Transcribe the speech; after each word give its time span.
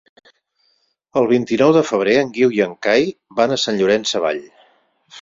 El 1.21 1.29
vint-i-nou 1.33 1.75
de 1.77 1.85
febrer 1.91 2.17
en 2.23 2.33
Guiu 2.39 2.57
i 2.57 2.65
en 2.69 2.75
Cai 2.89 3.09
van 3.41 3.57
a 3.59 3.63
Sant 3.69 3.81
Llorenç 3.83 4.17
Savall. 4.19 4.45